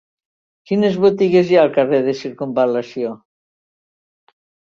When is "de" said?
2.09-2.15